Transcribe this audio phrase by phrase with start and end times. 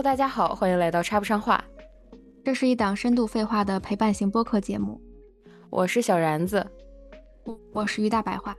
[0.00, 1.62] Hello，大家好，欢迎来到插不上话。
[2.42, 4.98] 这是一档深度废话的陪伴型播客节目。
[5.68, 6.66] 我是小然子，
[7.74, 8.56] 我是于大白话。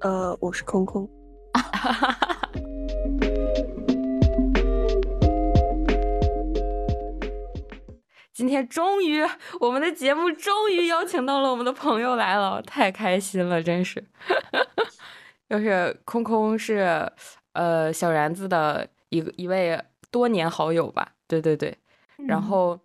[0.00, 1.08] 呃，我是空空。
[8.34, 9.22] 今天终于，
[9.60, 14.04] 我们的节目终于邀请到了我们的朋友来了，太开心了，真是。
[15.48, 17.10] 就是空空是
[17.54, 21.76] 呃小然子的一个一位多年好友吧，对对对。
[22.26, 22.78] 然后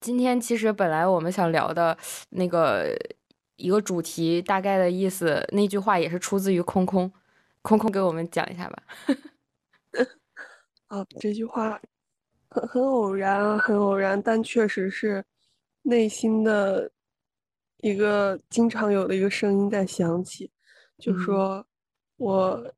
[0.00, 1.96] 今天其实本来我们想聊的
[2.30, 2.96] 那个
[3.56, 7.12] 一个主题，大概的意思，那句话也是出自于空空，
[7.62, 8.82] 空空给我们讲一下吧。
[10.88, 11.80] 啊，这句话。
[12.54, 15.24] 很很偶然，很偶然，但确实是
[15.84, 16.90] 内心的
[17.78, 20.50] 一个经常有的一个声音在响起，
[20.98, 21.66] 就说
[22.18, 22.74] 我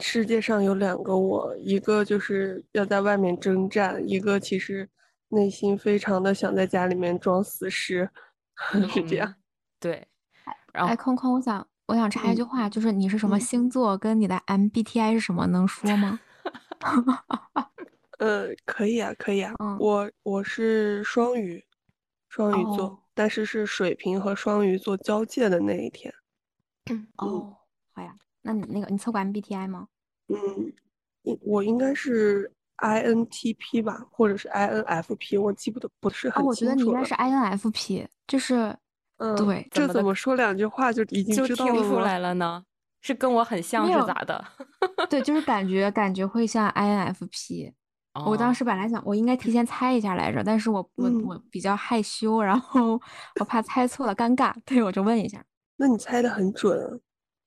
[0.00, 4.88] 世界上有两个我，一个就是要在外面征战，一个其实
[5.28, 8.10] 内心非常的想在家里面装死尸，
[8.90, 9.34] 是这样。
[9.78, 10.06] 对，
[10.72, 16.20] 然后哎，空空，我想我想插一句话，就是你是什么星座，跟你的 MBTI 是什么，能说吗？
[18.18, 19.54] 呃，可以啊，可以啊。
[19.78, 21.64] 我我是双鱼，
[22.28, 26.12] 双鱼座，但是是水瓶和双鱼座交界的那一天。
[27.16, 27.56] 哦，
[27.92, 28.14] 好呀。
[28.42, 29.88] 那你那个你测过 MBTI 吗？
[30.28, 30.72] 嗯，
[31.42, 38.76] 我应该是 INTP 吧，或者是 INFP，我记不得不是很清楚我觉得你应该是 INFP，就是，
[39.18, 39.66] 嗯，对。
[39.70, 42.64] 这怎么说两句话就已经就听出来了呢？
[43.02, 44.44] 是跟我很像是咋的？
[45.10, 47.72] 对，就是感觉感觉会像 INFP。
[48.26, 53.00] 我当时本来想，我应该提前猜一下来着，但是我 我我比较害羞，然后
[53.40, 55.42] 我怕猜错了尴尬，对我就问一下。
[55.76, 57.00] 那你猜的很准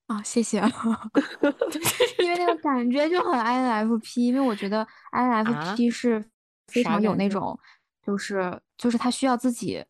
[0.08, 0.59] 啊，谢谢。
[2.20, 6.23] 因为那个感觉就很 INFP，因为我觉得 INFP 是
[6.68, 7.58] 非常有那种，
[8.06, 9.84] 就是就是他需要自己，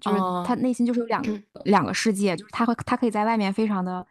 [0.00, 4.06] 就是他内心就是有两个两个世界，就是他会他可以在外面非常的。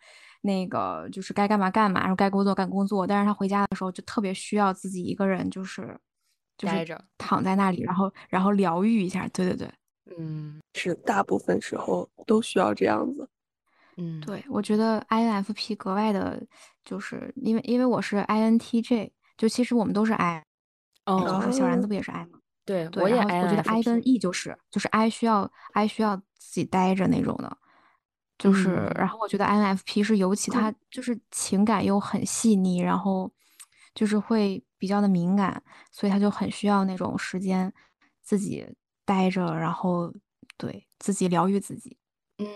[0.46, 5.98] 那个就是该干嘛干嘛，然后该工作干工作，但是他回家的时候就特别需要自己一个人，就是
[6.58, 9.26] 就是躺在那里，然后然后疗愈一下。
[9.30, 9.72] 对对对，
[10.18, 13.26] 嗯，是大部分时候都需要这样子。
[13.98, 16.42] 嗯，对，我觉得 INFP 格外的，
[16.84, 20.44] 就是因为因为我是 INTJ，就其实我们都是 I，
[21.06, 22.40] 哦，小然子不也是 I 吗？
[22.66, 23.16] 对，我也。
[23.18, 27.58] 我觉得 I 跟 E 就是就是 I 需要 I 需要自己待着那种的。
[28.40, 33.32] 就是，然后我觉得 INFP 是尤其他 就是情感又很细腻，然后
[33.94, 35.62] 就是会比较的敏感，
[35.92, 37.72] 所以他就很需要那种时间
[38.22, 38.66] 自己
[39.06, 40.12] 待着，然后
[40.58, 41.96] 对自己疗愈自己。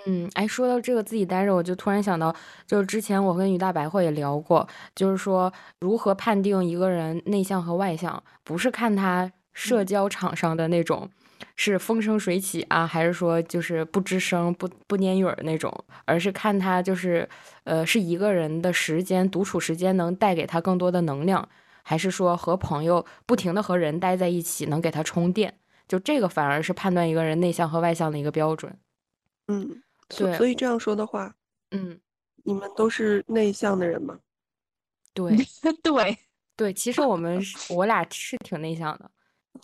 [0.05, 11.09] 嗯，哎，说到这个自己待着，我就突然想到，就是之前我跟于大白话也聊过，就是说如何判定一个人内向和外向，不是看他社交场上的那种。
[11.55, 15.71] 是风生水起啊，还是说就是不吱声、不不粘语儿那种？
[16.05, 17.27] 而是看他就是，
[17.63, 21.47] 呃，是一个人的时间独处时间能带给他更多的能量，
[21.83, 25.53] 还是说和朋友不停的和人待在一起能给他充电？
[25.87, 28.75] 就这个反而是判断一个人内向和外向的一个标准。
[29.47, 30.35] 嗯，对。
[30.37, 31.33] 所以这样说的话，
[31.71, 31.99] 嗯，
[32.43, 34.17] 你们都是内向的人吗？
[35.13, 35.35] 对，
[35.81, 36.17] 对，
[36.55, 36.73] 对。
[36.73, 39.09] 其实我们我俩是挺内向的。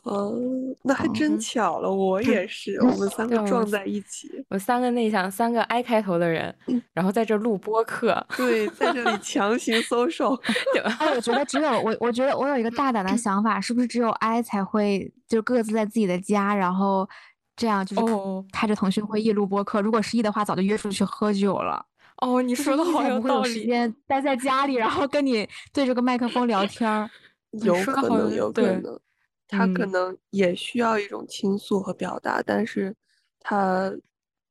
[0.02, 0.36] 哦，
[0.82, 4.44] 那还真巧了，我也是，我们三个撞在一起。
[4.50, 6.54] 我三个内向，三个 I 开头的人，
[6.94, 8.26] 然后在这录播课。
[8.36, 10.34] 对，在这里 强行搜手。
[11.00, 17.08] 哎，我觉得只有我，我觉得我有一个大胆的想法，是不是只有 I 才会就各自在自己的家，然后
[17.56, 18.14] 这样就是
[18.52, 19.82] 开着腾讯会议录播客？
[19.82, 21.86] 如果失忆的话，早就约出去喝酒了。
[22.18, 23.50] 哦，你说的好有道理。
[23.50, 27.10] 时间待在家里，然后跟你对着个麦克风聊天。
[27.62, 29.00] 有可能，有可能。
[29.48, 32.96] 他可能也需要一种倾诉和表达，但是
[33.40, 33.94] 他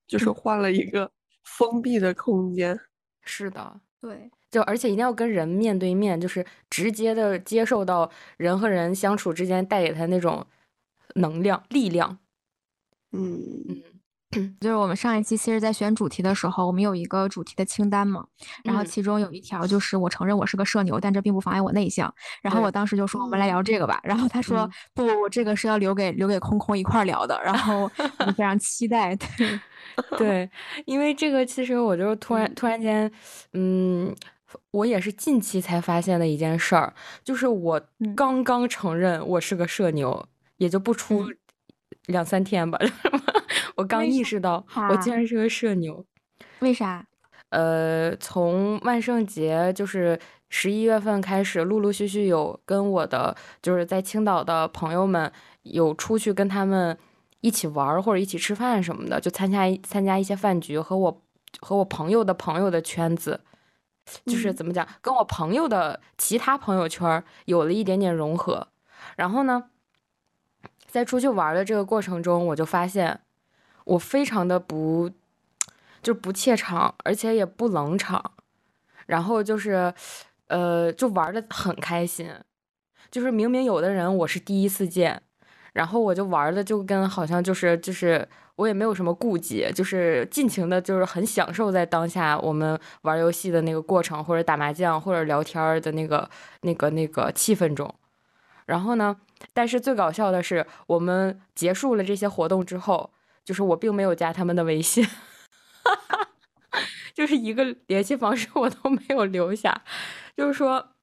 [0.06, 1.10] 就是换了一个
[1.42, 2.78] 封闭的空间。
[3.22, 10.46] 是的，对，就而且一定要跟人面对面，就是直接的接受到人和人相处之间带给他那种
[11.16, 12.18] 能量、力量。
[13.12, 13.82] 嗯嗯。
[14.62, 18.24] 就是我们上一期其实，在选主题的时候，我们有一个主题的清单嘛，
[18.64, 22.10] 然后其中有一条就是我承认我是个社牛，但这并不妨碍我内向。
[22.40, 27.38] 然后我当时就说我们来聊这个吧，然后他说不，我这个是要留给留给空空一块聊的。
[27.44, 27.82] 然后
[28.20, 29.60] 我非常期待，对
[30.16, 30.50] 对，
[30.86, 33.12] 因为这个其实我就是突然突然间，
[33.52, 34.16] 嗯，
[34.70, 37.78] 我也是近期才发现的一件事儿，就是我
[38.16, 40.26] 刚刚承认我是个社牛，
[40.56, 41.26] 也就不出
[42.06, 42.78] 两三天吧。
[43.76, 46.04] 我刚意识到，我竟然是个社牛。
[46.60, 47.04] 为啥？
[47.50, 50.18] 呃，从万圣节就是
[50.48, 55.30] 十一月份开始，陆陆续续有跟我的就是在青岛的朋友们
[55.62, 56.96] 有出去跟他们
[57.40, 61.22] 一起玩或者一起吃饭什么的，就参加参加一些饭局，和我
[61.60, 63.40] 和我朋友的朋友的圈子，
[64.24, 68.68] 就是怎么讲，跟我朋友的其他朋友圈有了一点点融合。
[69.16, 69.64] 然后呢，
[70.92, 73.18] 在出去玩的这个过程中，我就发现
[73.84, 75.10] 我非常的不。
[76.02, 78.32] 就不怯场，而且也不冷场，
[79.06, 79.94] 然后就是，
[80.48, 82.28] 呃，就玩的很开心。
[83.08, 85.22] 就是明明有的人我是第一次见，
[85.72, 96.28] 然后我就玩的就跟好像就是就是我也没有什么顾忌，就是尽情的，就是很享受在当下我们玩游戏的那个过程，或者打麻将或者聊天的那个
[96.62, 97.88] 那个那个气氛中。
[98.72, 99.14] 然后呢，
[99.52, 103.12] 但是最搞笑的是，我们结束了这些活动之后，
[103.44, 105.04] 就是我并没有加他们的微信。
[105.04, 106.28] 哈哈，
[107.12, 109.82] 就是一个联系方式我都没有留下，
[110.34, 110.94] 就是说，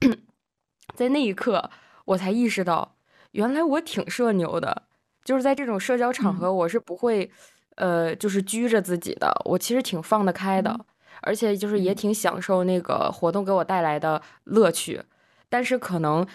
[0.95, 1.69] 在那一刻
[2.05, 2.95] 我才意识到，
[3.33, 4.87] 原来我挺社牛的，
[5.23, 7.29] 就是在这种社交场合我是不会，
[7.75, 10.75] 呃，就是拘着自己的，我其实挺放得开的，
[11.21, 15.03] 而且就是也挺享受那个活动给我带来的乐趣，
[15.49, 16.25] 但是可能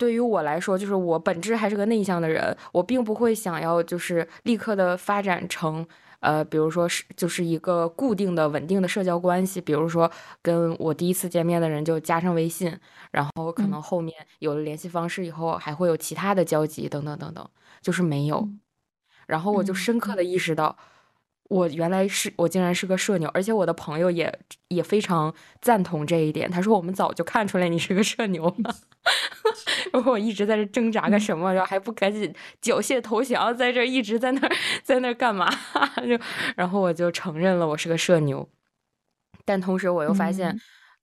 [0.00, 5.86] 对于我来说，就是我本质还是个内向的人，我并不会想要就是立刻的发展成。
[6.20, 10.10] 呃，比如说是就是一个固定的、稳定的社交关系，比如说
[10.42, 12.74] 跟我第一次见面的人就加上微信，
[13.10, 17.46] 然后可能后面有了联系方式以后，还会有其他的交集等等等等，
[17.80, 18.48] 就是没有。
[19.26, 20.76] 然后我就深刻的意识到，
[21.50, 24.32] 我原来是我竟然是个社牛，而且我的朋友也
[24.68, 26.48] 也非常赞同这一点。
[26.48, 28.76] 他说我们早就看出来你是个社牛了。
[29.92, 34.48] 然 后我一直在这挣扎个什么，然后还不赶紧缴械投降，在这一直在那
[34.84, 35.50] 在那干嘛？
[36.06, 36.16] 就
[36.54, 38.48] 然后我就承认了我是个社牛，
[39.44, 40.56] 但同时我又发现，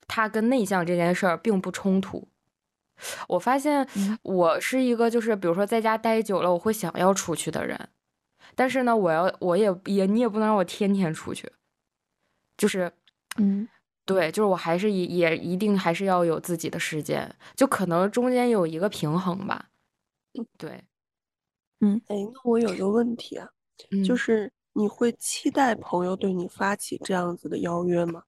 [0.08, 2.30] 他跟内向这件事儿并不冲突。
[3.28, 3.86] 我发现
[4.24, 7.90] 我是一个就是比如说在家待久了我会想要出去的人，
[8.58, 11.48] 但是呢，我要我也也你也不能让我天天出去，
[12.58, 12.92] 就是
[13.38, 13.68] 嗯。
[14.08, 19.68] 对，就是我还是也也一定还是要有自己的时间，就可能中间有一个平衡吧。
[20.58, 20.82] 对，
[21.82, 23.50] 嗯，哎，那我有一个问题啊，
[24.02, 28.24] 就是你会期待朋友对你发起这样子的邀约吗？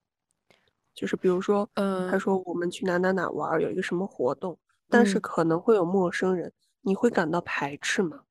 [0.94, 4.60] 就是比如说，嗯，他说我们去哪哪哪玩，有一个什么活动，
[4.90, 8.24] 但是可能会有陌生人，你会感到排斥吗？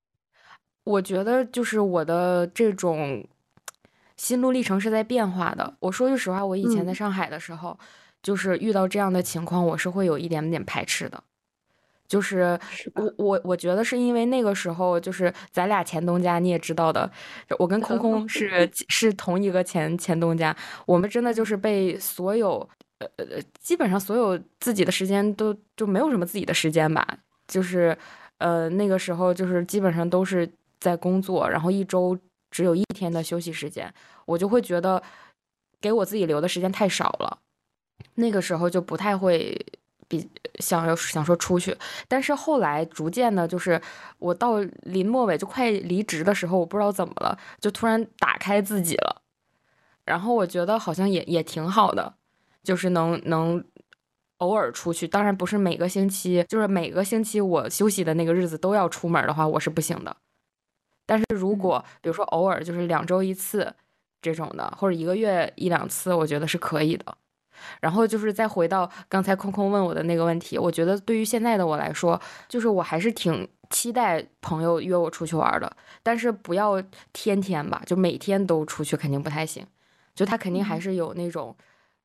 [0.89, 3.27] 我觉得就是我的这种。
[4.17, 5.73] 心路历程是在变化的。
[5.79, 7.79] 我说句实话，我以前在上海的时候，
[8.21, 11.23] 就是遇到这样的情况，我是会有一点点排斥的。
[12.09, 12.59] 就是
[12.97, 17.09] 我我我觉得是因为那个时候，就是咱俩前东家，你也知道的，
[17.61, 22.69] 我跟空空是是同一个前前东家，我们真的就是被所有
[22.99, 23.25] 呃呃
[23.61, 27.07] 基本上所有自己的时间都就没有什么自己的时间吧。
[27.47, 27.97] 就是
[28.39, 30.51] 呃那个时候就是基本上都是
[30.81, 32.19] 在工作，然后一周。
[32.51, 33.93] 只有一天的休息时间，
[34.25, 35.03] 我就会觉得
[35.83, 37.41] 给我自己留的时间太少了。
[38.15, 39.55] 那个时候就不太会
[40.09, 40.27] 比
[40.59, 41.77] 想要想说出去，
[42.09, 43.79] 但是后来逐渐的，就是
[44.19, 49.21] 我到临末尾就快离职的时候，我不知道怎么了，就突然打开自己了。
[50.07, 52.15] 然后我觉得好像也也挺好的，
[52.65, 53.63] 就是能能
[54.39, 60.17] 偶尔出去，当然不是每个星期，就是每个星期我休息的那个日子都要出门的话，我是不行的。
[61.09, 63.75] 但是如果比如说偶尔就是两周一次
[64.21, 67.17] 这种的，或者一个月一两次，我觉得是可以的。
[67.81, 76.83] 然后就是再回到刚才空空问我的那个问题，我觉得对于现在的我来说，就是我还是挺期待朋友约我出去玩的，但是不要
[77.15, 79.67] 天天吧，就每天都出去肯定不太行。
[80.15, 81.57] 就他肯定还是有那种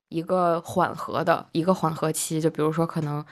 [0.07, 3.24] 一个缓和的一个缓和期，就比如说可能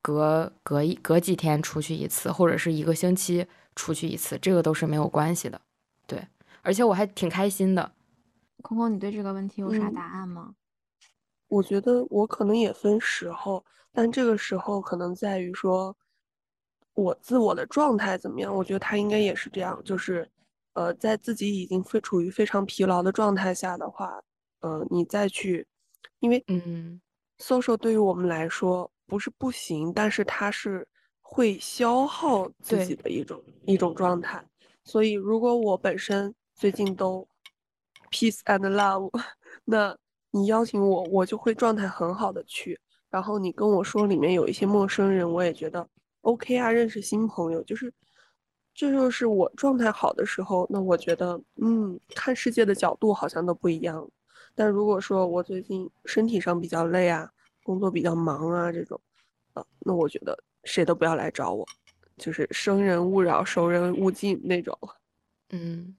[0.00, 3.46] 隔隔一隔几天出去一次，或者是一个星期。
[3.78, 5.60] 出去一次，这个都是没有关系的，
[6.04, 6.26] 对，
[6.62, 7.92] 而且我还挺开心的。
[8.60, 10.56] 空空，你对这个问题有啥答案吗？
[11.46, 15.96] 我觉得我可能也分时候，但这个时候可能在于说，
[16.94, 18.52] 我自我的状态怎么样。
[18.52, 20.28] 我觉得他应该也是这样，就是，
[20.72, 24.20] 呃，在自己已经非处于非常疲劳的状态下的话，
[24.60, 25.64] 呃，你再去，
[26.18, 27.00] 因为嗯
[27.38, 30.88] ，social 对于我们来说不是不行，但是它是。
[31.30, 34.42] 会消耗自己的一种一种状态，
[34.82, 37.28] 所以如果我本身最近都
[38.10, 39.10] peace and love，
[39.66, 39.94] 那
[40.30, 42.80] 你邀请我，我就会状态很好的去。
[43.10, 45.86] 然后你跟我说里面有一些陌生人，我也觉得
[46.22, 47.92] OK 啊，认识新朋友，就是
[48.74, 50.66] 这就是我状态好的时候。
[50.70, 54.10] 那我觉得，嗯，看世界的角度好像都不一样。
[54.54, 57.30] 但如果说我最近身体上比较累啊，
[57.62, 58.98] 工作比较忙啊这种，
[59.52, 60.36] 啊，那我觉得
[60.68, 61.66] 谁都不要来找我，
[62.18, 64.78] 就是生人勿扰，熟人勿近那种。
[65.50, 65.96] 嗯，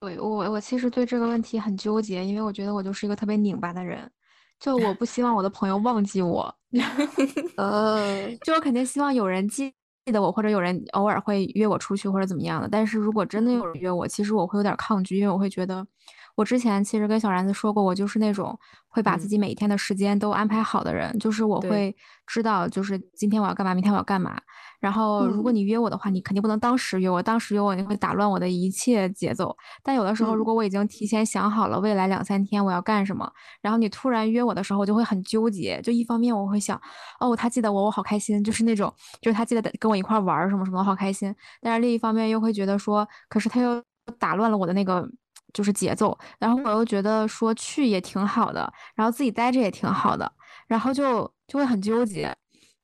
[0.00, 4.10] 对我我其实对这个问题很纠结，因为我觉得我就是一个特别拧巴的人，
[4.58, 6.52] 就我不希望我的朋友忘记我，
[7.58, 9.72] 呃，就我肯定希望有人记
[10.06, 12.68] 得我，或者有人偶尔会约我出去或者怎么样的。
[12.68, 15.86] 但是如果真的有人约我，其实我会有点抗拒，因为我会觉得。
[16.34, 18.58] 我之前其实跟小然子说过，我就是那种
[18.88, 21.94] 会把自己每一天的时间都安排好的人，就是我会
[22.26, 24.40] 知道，就是今天我要干嘛，明天我要干嘛。
[24.80, 29.56] 然后如果你约我的话，你肯定不能当时约我，当时约我你会打乱我的一切节奏。
[29.82, 35.80] 但有的时候，如果我已经提前想好了未来两三天我要干什么，然后你突然约我的时候，我就会很纠结。
[35.82, 36.80] 就一方面我会想，
[37.20, 41.32] 哦，他记得我，我好开心，就是那种，就是他记得跟我一块玩什么什么，好开心。
[41.60, 43.80] 但是另一方面又会觉得说，可是他又
[44.18, 45.08] 打乱了我的那个。
[45.52, 50.30] 就是节奏，然后我又觉得说去也挺好的，然后自己待着也挺好的，
[50.66, 52.34] 然后就就会很纠结，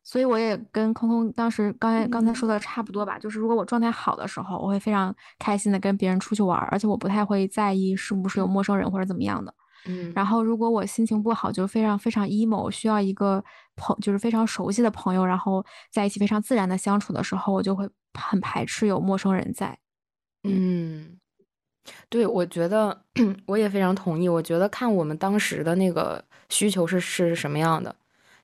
[0.05, 9.55] 所以我也跟空空当时刚才刚才说的差不多吧，就是如果我状态好的时候，我会非常开心的跟别人出去玩，而且我不太会在意是不是有陌生人或者怎么样的，
[9.87, 13.43] 嗯，然后如果我心情不好，就非常非常 emo，需要一个
[13.77, 19.79] 朋就是非常熟悉的朋友，然后在一起非常自然的相处的时候，我就会很排斥有陌生人在，
[20.43, 21.19] 嗯。
[22.09, 22.99] 对，我觉得
[23.47, 24.29] 我也非常同意。
[24.29, 27.95] 我觉得看我们当时的那个需求是是什么样的，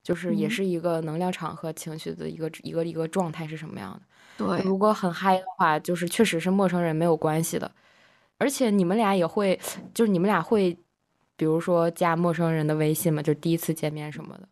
[0.03, 4.01] 就是也是一个能量场和情绪的一个一个一个状态是什么样的。
[4.37, 7.71] 对，如果很嗨的话，就是确实是陌生人没有关系的。
[8.39, 9.59] 而且你们俩也会，
[9.95, 10.77] 就是你们俩会，
[11.37, 14.49] 比如说加陌生人的微信嘛，就第一次见面什么的。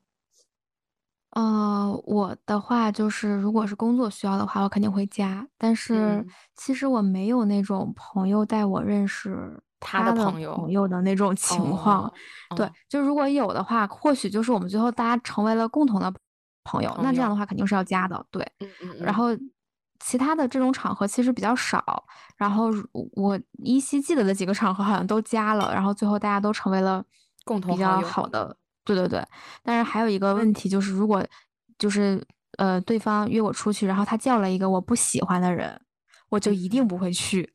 [1.33, 5.47] 呃，我的话就是，如果是工作需要的话，我肯定会加。
[5.57, 6.25] 但是
[6.57, 12.13] 其实我没有那种朋友带我认识他的朋友朋友的那种情况。
[12.55, 16.13] 对，就如果有的话，或许就是我们最后大家成为了共同的
[16.65, 18.23] 朋友，那这样的话肯定是要加的。
[18.31, 18.97] 对，嗯嗯。
[19.01, 19.29] 然后
[20.01, 22.05] 其他的这种场合其实比较少。
[22.37, 22.69] 然后
[23.15, 27.03] 我依稀记得的几个场合好像都加了，然后最后大家都成为了
[27.47, 28.55] 共同比较好的。
[28.85, 29.25] 对对对，
[29.63, 31.25] 但是还有一个问题就是，如果
[31.79, 32.21] 就是
[32.59, 35.81] 呃对方约我出去，然后他叫了一个我不喜欢的人，
[36.29, 37.53] 我就一定不会去。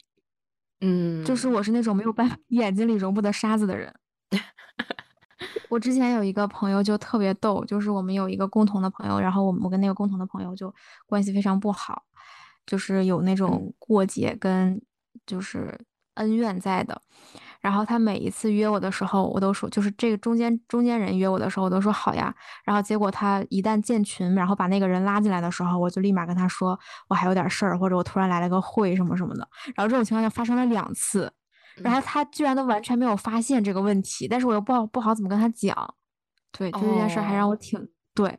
[0.82, 3.94] 嗯，就是我是那种没有办法 眼睛里容不得沙子的人。
[5.70, 10.74] 我之前有一个朋友就特别逗，就是我们有一个共同的朋友，然后我们我跟那个共同的朋友就
[11.06, 12.04] 关系非常不好，
[12.66, 14.82] 就是有那种过节跟
[15.26, 15.78] 就是
[16.16, 17.02] 恩怨在的。
[17.62, 22.34] 然后他每一次约我的时候，我都说就是这个中间中间人约我的时候，我都说好呀。
[22.64, 29.48] 然后结果他一旦建群，然后把那个人拉进来的时候，我就立马跟他说我还有点事儿，或者我突然来了个会什么什么的。
[29.76, 31.32] 然后这种情况下发生了两次，
[31.78, 35.96] 然后他居然都完全没有发现这个问题，但是我又不好不好怎么跟他讲。
[36.52, 38.38] 对，就这件事还让我挺对，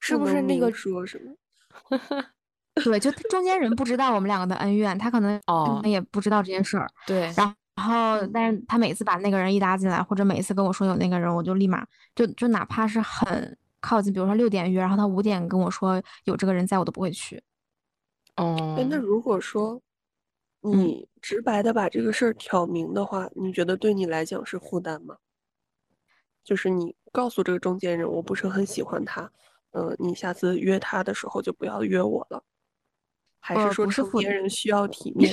[0.00, 1.98] 是不是那个说什么？
[2.84, 6.88] 对，就中间人不知道我们两个的恩怨，他可能哦也不知道这件事儿。
[7.06, 7.54] 对，然后。
[7.78, 17.40] 然后，但是他每次把那个人一拉进来，或者每次跟我说有那个人，我就立马就就哪怕是很靠近，比如说六点约，然后他五点跟我说有这个人在，我都不会去。
[18.34, 19.80] 哦，那如果说
[20.60, 25.16] 你直白的把这个事儿挑明的话，你觉得对你来讲是负担吗？
[26.42, 29.30] 就是你告诉这个中间人，我不是很喜欢他，
[29.70, 32.42] 嗯，你下次约他的时候就不要约我了。
[33.38, 35.32] 还是说成年人需要体面？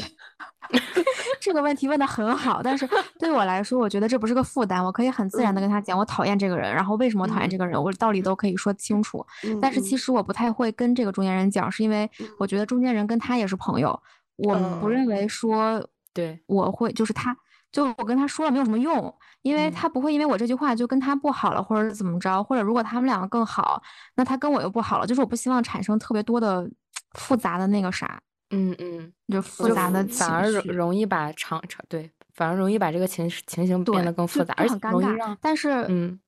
[1.45, 9.23] 这个问题问的很好，但是 对我来说，我觉得这不是个负担，我可以很自然的跟他讲，我讨厌这个人，然后为什么讨厌这个人，我道理都可以说清楚。
[9.61, 12.09] 但是其实我不太会跟这个中间人讲，是因为
[12.39, 14.01] 我觉得中间人跟他也是朋友，
[14.37, 16.41] 我不认为说对。
[16.47, 17.37] 我会就是他，
[17.71, 23.79] 就我跟他说了没有什么用，因为他不会因为我这句话就跟他不好了，或者怎么着，或者如果他们两个更好，
[24.15, 26.67] 那他跟我又不好了，就是我不希望产生特别多的。
[27.15, 28.19] 复杂的那个啥，
[28.51, 36.19] 嗯嗯，就复杂的反而容容易把场场对，反而容易把这个情情形变得更复杂，而且容易让，但是嗯，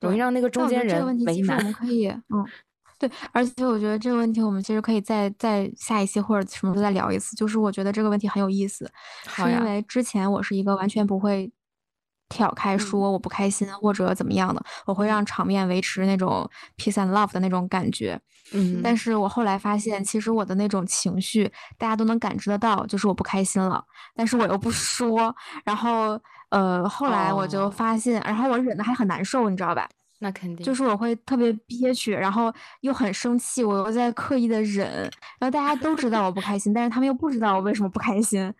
[0.00, 2.46] 容易让那个中间人这个问题其实我们可以，嗯，
[2.98, 8.90] 对，而且我觉得这个问题我们其实可以再再下一期或者什么时候再聊一次，就是我觉得这个问题很有意思，
[9.28, 11.52] 是因为之前我是一个完全不会。
[12.30, 18.18] 挑开说我不开心或者怎么样的，我会让场面维持那种 peace and love 的那种感觉。
[18.52, 23.84] 嗯，但是我后来发现，其实我的那种情绪大家都能感知得到，就是我不开心了，
[24.16, 25.34] 但是我又不说。
[25.64, 26.18] 然后，
[26.48, 29.88] 呃，后来我就发现，然后我忍的还很难受，你知道吧？
[30.18, 30.64] 那肯定。
[30.66, 34.88] 就是我会特别憋屈，然后又很生气，我又在刻意的忍。
[35.38, 38.52] 然后大家都知道我不开心，但是他们又不知道我为什么不开心。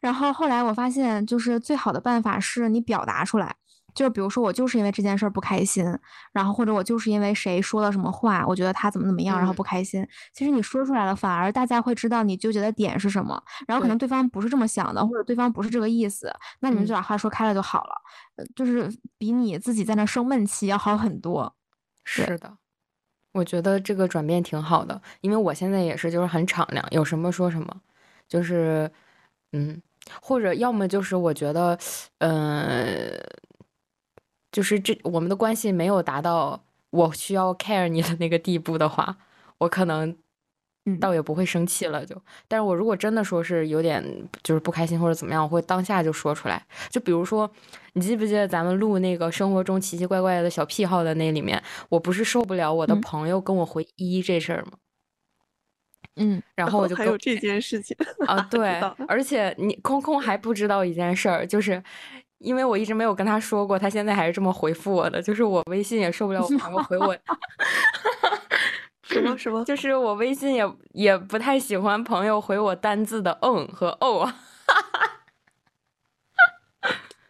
[0.00, 3.54] 然后后来我发现，就是最好的办法是你表达出来，
[3.94, 5.84] 就比如说我就是因为这件事儿不开心，
[6.32, 10.06] 然后或者我就是因为谁说了什么话，我觉得他怎么怎么样，然后不开心。
[10.32, 17.94] 其实你说出来了，反而大家会知道你纠结的点是什么，然后可能对方不是这么想的，或者对方不是这个意思，那你们就把话说开了就好了，
[18.54, 21.54] 就是比你自己在那生闷气要好很多。
[22.04, 22.56] 是的，
[23.32, 27.80] 我觉得这个转变挺好的，因为我现在也是就是很敞亮，有什么说什么，
[28.28, 28.90] 就是
[29.52, 29.82] 嗯。
[30.20, 31.78] 或者要么就是我觉得，
[32.18, 33.20] 嗯，
[34.52, 39.16] 就是这我们的关系没有达到我需要 care 你的那个地步的话，
[39.58, 40.16] 我可能
[40.98, 42.04] 倒也不会生气了。
[42.04, 44.02] 就，但是我如果真的说是有点
[44.42, 46.66] 就是不开心或者怎么样，我会当下就说出来。
[46.88, 47.48] 就比如说，
[47.92, 54.72] 你记不记得咱们录那个生活中奇奇怪怪的小癖好的那里面，我不是受不了我的朋友跟我回一这事儿吗？
[54.74, 54.89] 嗯，
[56.54, 57.96] 然后我就还有这件事情
[58.26, 61.82] 啊， 对，而且你空空还不知道一件事儿，就是
[62.38, 67.16] 因为我一直没有跟他说过，他现在还是这么回复我的，就是我微信也受不了我朋友回我，
[69.02, 74.30] 什么什么，就是我微信也也不太喜欢朋友回我单字的嗯和哦，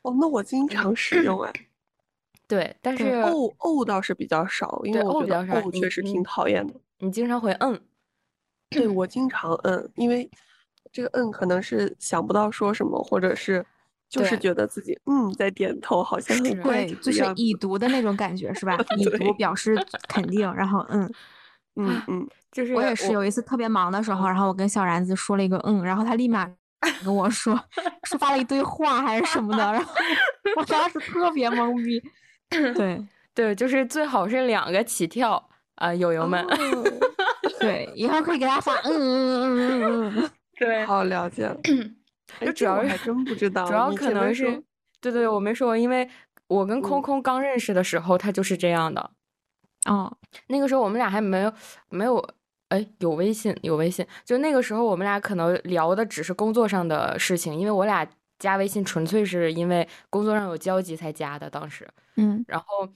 [0.03, 1.53] 哦，那我经常使用哎，
[2.49, 7.81] 对，但是哦哦倒是比较少，因为我觉得哦确实挺讨厌的，你经常回嗯。
[8.77, 10.31] 对我经常嗯，因为
[10.93, 13.65] 这个嗯可能是想不到说什么，或者是
[14.09, 18.77] 就是觉得自己嗯在点头，好像很对，就是已读的那种感觉是吧？
[18.97, 19.77] 已读表示
[20.09, 21.13] 肯定，然后嗯
[21.77, 26.49] 嗯嗯， 就是我也是有一次特别忙的时候，然后我跟小然子说了一个嗯，然后他立马
[27.05, 27.55] 跟我说
[28.09, 29.93] 说发了一堆话还是什么的，然后
[30.57, 32.01] 我当时特别懵逼。
[32.75, 36.45] 对对，就是最好是两个起跳啊，友友们。
[37.61, 41.57] 对，以后可以给他发，嗯嗯嗯嗯嗯嗯， 对，好了解了。
[42.41, 44.63] 就主要还真不知道，主要可能是，
[45.01, 46.09] 对对，我没说，因为
[46.47, 49.11] 我跟空空刚认识的时候，他就是这样的。
[49.87, 51.53] 哦，那个时候我们俩还没有
[51.89, 52.25] 没有，
[52.69, 58.07] 哎，有微信有微信，就那个时候我们俩可能聊的只是工作上的事情，因为我俩
[58.39, 62.89] 加微信纯粹是因为工作上有交集才加的，当时，嗯，然后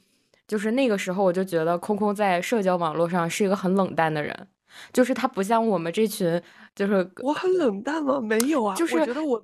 [0.46, 4.48] 就是那个时候我就觉得空空在社交网络上是一个很冷淡的人。
[4.92, 6.40] 就是他不像我们这群，
[6.74, 8.20] 就是我很冷淡吗？
[8.20, 9.42] 没有啊，就是我觉得我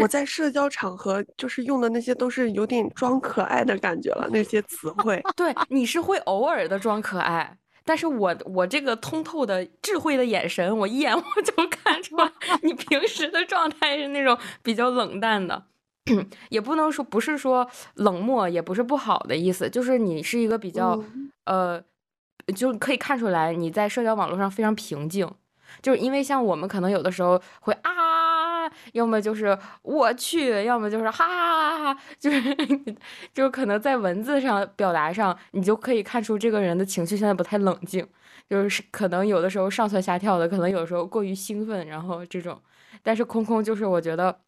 [0.00, 5.20] 我在社交场合就是用的那些都是有点装可爱的感觉了，那些词汇。
[5.34, 12.30] 对，你是会偶尔的装可爱，但是我我这个通透的智慧的眼神，我一眼 我就看出来
[12.62, 15.64] 你平时的状态是那种比较冷淡的，
[16.50, 21.02] 也不能说不是说冷漠，也不是不好的意思，就是你是一个比较
[21.46, 21.82] 呃。
[22.52, 25.30] 就可以看出来你在社交网络上非常平静，
[25.82, 32.54] 就是因为像我们可能有的时候会啊，要么就是我去，要么就是哈哈哈哈，就是
[33.32, 38.06] 就是可能在文字上表达上，你就可以看出这个人的情绪现在不太冷静，
[38.48, 42.60] 就是可能有的时候上蹿下跳的，可能有时候过于兴奋，然后这种，
[43.02, 44.40] 但是空空就是我觉得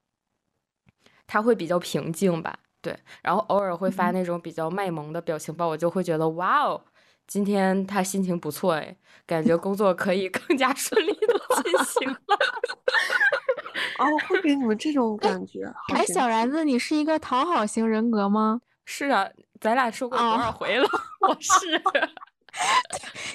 [1.27, 6.83] 他会比较平静吧，对，然后偶尔会发那种比较卖萌的表情包，我就会觉得哇哦。
[7.27, 12.19] 今天他心情不错哎，感觉工作可以 更加顺利的进行了。
[13.99, 15.65] 哦，会给你们这种感觉。
[15.95, 18.61] 哎，小然子，你是一个讨好型人格吗？
[18.85, 19.27] 是啊，
[19.61, 20.89] 咱俩说过多少回了？
[21.21, 21.81] 我是。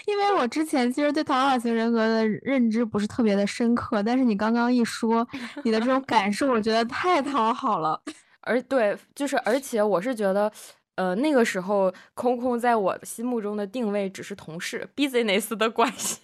[0.06, 5.28] 因为我之前其实对讨好型人格的认知不是特别的深刻，但是你刚刚一说
[5.64, 8.00] 你的这种感受，我觉得太讨好了。
[8.42, 10.52] 而对，就是而且我是觉得。
[10.98, 16.20] 呃，那个时候空空在我心目中的定位只是同事，business 的关系。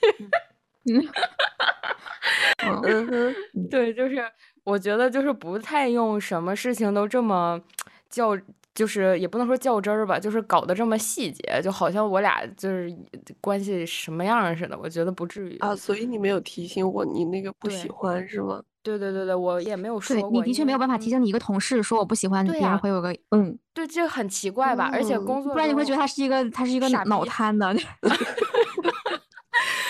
[2.65, 3.35] 嗯哼，
[3.69, 4.23] 对，就是
[4.63, 7.59] 我觉得就是不太用什么事情都这么
[8.09, 8.37] 较，
[8.73, 12.93] 就是也不能说较真儿吧，就是搞得这么细节，就好像我俩就是
[13.41, 14.77] 关系什么样似的。
[14.79, 18.63] 我觉得不至于啊，所以你没有提醒我你那个不喜欢是吗？
[18.83, 20.29] 对对对对，我也没有说过。
[20.29, 23.57] 你的确没有办法提醒你一个同事说我不喜欢你，别人会有个嗯。
[23.73, 24.89] 对，这很奇怪吧？
[24.93, 27.73] 而且工作，不然你会觉得他是一个他是一个脑瘫的。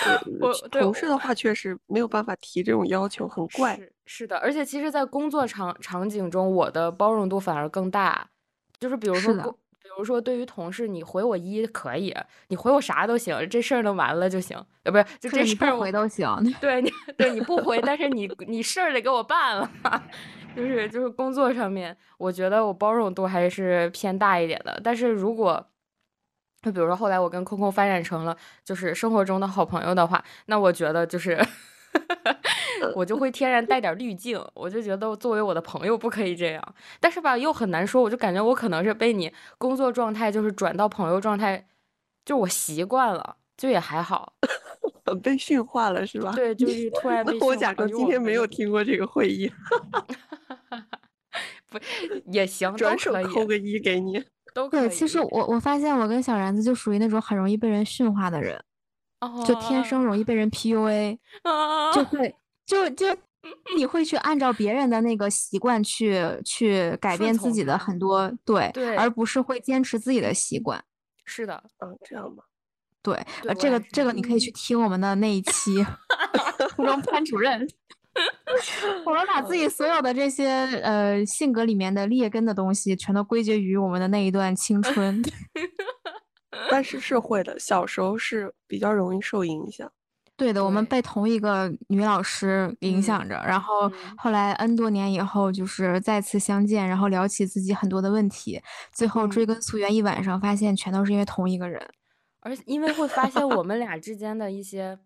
[0.39, 3.79] 我同事的话确实没有办法提这种要求，很怪。
[4.05, 8.27] 是的，而且其实，在工作场场景中，我的包容度反而更大。
[8.79, 12.15] 就是比如说，比如说，对于同事，你回我一可以，
[12.47, 14.57] 你回我啥都行，这事儿能完了就行。
[14.83, 16.25] 呃，不是，就这事儿回都行。
[16.59, 19.69] 对你，对你不回，但是你你事儿得给我办了。
[20.55, 24.79] 就是就是工作上面，我觉得我包容度还是偏大一点的。
[24.83, 25.63] 但是如果
[26.61, 31.45] 就比如说后来我跟空空发展成了就是生活中的好朋友的话，那我觉得就是
[32.95, 36.75] 我就会天然带点滤镜，我就觉得作为我的朋友不可以这样。
[36.99, 41.67] 但是吧，又很难说，我就感觉我可能是被你工作状态就是转到朋友状态，
[42.25, 44.33] 就我习惯了，就也还好。
[45.21, 46.31] 被驯化了是吧？
[46.33, 47.37] 对，就 是突然被。
[47.39, 49.51] 我假装今天没有听过这个会议。
[51.69, 51.79] 不
[52.31, 54.23] 也行，转手扣个一给你。
[54.53, 58.63] 都对，其实我我发现我跟小然子就属于那种很容易被人驯化的人，
[59.45, 61.17] 就天生容易被人 PUA，
[61.91, 63.05] 就会就就
[63.75, 70.83] 你会去按照别人的那个习惯去去改变自己的很多对，对而不是会坚持自己的习惯。
[71.25, 72.43] 是的，嗯，这样吧。
[73.01, 75.85] 对，呃，这个这个你可以去听我们的那一期
[76.69, 77.67] 初中班主任。
[79.05, 80.47] 我们把自己所有的这些
[80.83, 85.19] 呃性格里面的劣根的东西，全都归结于我们的那一段青春。
[86.69, 89.91] 但是是会的，小时候是比较容易受影响。
[90.35, 101.81] 对的，我们被同一个女老师影响着，然后后来 N 多年以后，就是再次相见，然后聊起自己很多的问题，最后追根溯源一晚上，发现全都是因为同一个人。
[102.41, 104.97] 而因为会发现我们俩之间的一些，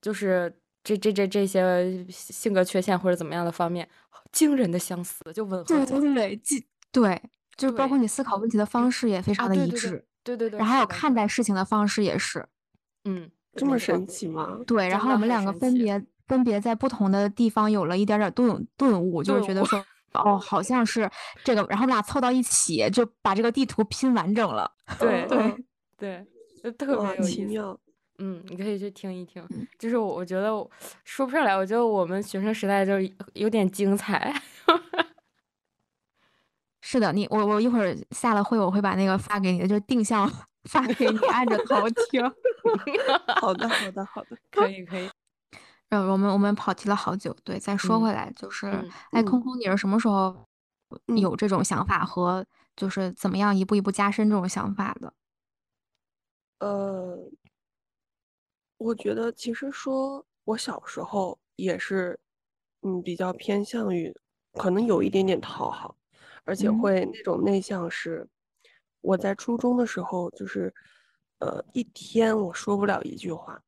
[0.00, 0.60] 就是。
[0.86, 3.88] 这这这这些性格缺陷或者怎么样的方面，
[4.30, 5.64] 惊人的相似，就吻合。
[5.64, 6.40] 对对对，
[6.92, 7.22] 对，
[7.56, 10.06] 就是包括你思考问题的方式也非常的一致。
[10.22, 10.56] 对对对。
[10.60, 12.46] 然后还有看待事情的方式也是。
[13.04, 14.58] 嗯，这么神奇吗？
[14.66, 21.10] 对，然后我们两个分别分别在不同的地方有了一点点顿顿悟，就是觉得说， 哦，好像是
[21.44, 24.70] 这个，然后我们俩凑到一起就把这个地图拼完整了。
[24.98, 25.54] 对 对
[25.96, 26.26] 对，
[26.62, 27.78] 就特别奇妙。
[28.18, 29.46] 嗯，你可以去听一听，
[29.78, 30.48] 就是我觉得
[31.04, 32.94] 说不上来，我觉得我们学生时代就
[33.34, 34.34] 有点精彩。
[36.80, 40.26] 是的，你我我一会儿下了会，我会把那个发给你的，就是定向
[40.66, 42.22] 发给你，按着头听。
[43.40, 45.08] 好的，好的，好的， 可以，可以。
[45.90, 48.66] 呃，我们我们跑题了好久，对，再说回来，就是
[49.12, 50.44] 哎，空空，你是什么时候
[51.16, 55.12] 有这种想法和就是怎么样一步一步加深这种想法的？
[56.60, 57.30] 呃。
[58.78, 62.18] 我觉得其实说，我小时候也是，
[62.82, 64.14] 嗯，比较偏向于，
[64.52, 65.96] 可能有一点点讨好，
[66.44, 68.28] 而且会那种内向是，
[69.06, 70.72] 我在初中的时候就是，
[71.38, 73.62] 呃，一天我说不了一句话，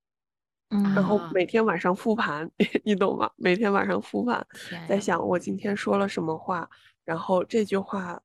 [0.70, 2.50] 嗯，然后每天晚上复盘，
[2.84, 3.30] 你懂吗？
[3.36, 4.44] 每天晚上复盘，
[4.88, 6.68] 在想我今天说了什么话，
[7.04, 8.20] 然后这句话，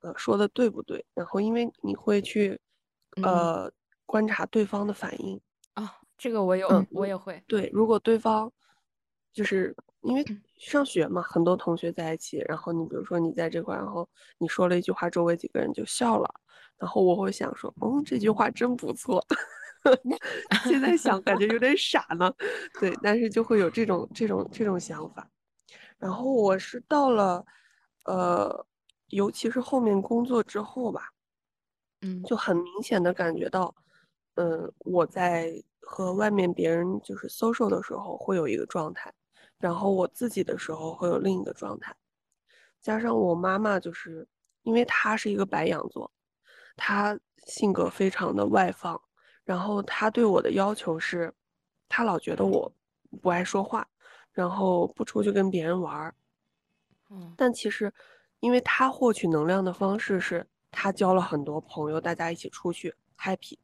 [0.00, 1.04] 呃，说的对不对？
[1.12, 2.58] 然后因为你会去，
[3.22, 3.70] 呃，
[4.06, 5.38] 观察对方的反应
[5.74, 5.98] 啊。
[6.16, 7.42] 这个我有，我也会。
[7.46, 8.50] 对，如果对方
[9.34, 10.24] 就是因为
[10.58, 16.30] 上学嘛，很多同学在一起，然后你比如说你在这块，然后你说了一句话，周围几个人就笑了，
[16.78, 19.22] 然后我会想说，嗯，这句话真不错。
[20.64, 22.32] 现在想感觉有点 傻呢，
[22.80, 25.28] 对，但是就会有这种这种这种想法。
[25.98, 27.44] 然后我是到了，
[28.04, 28.66] 呃，
[29.08, 31.10] 尤其是后面工作之后吧，
[32.02, 33.74] 嗯，就很明显的感觉到，
[34.36, 35.62] 嗯，我在。
[35.86, 39.12] 和外面别人就是 social 的时候会有一个状态，
[39.64, 41.96] 然后我自己的时候会有另一个状态，
[42.82, 44.28] 加上我妈妈就是，
[44.62, 46.10] 因为她是一个白羊座，
[46.76, 49.00] 她性格非常的外放，
[49.42, 51.32] 然后她对我的要求是，
[51.88, 52.70] 她老觉得我
[53.22, 53.88] 不爱说话，
[54.32, 56.14] 然后不出去跟别人玩儿，
[57.08, 57.90] 嗯，但其实，
[58.40, 63.56] 因为她获取能量的方式是她交了很多朋友，大家一起出去 happy。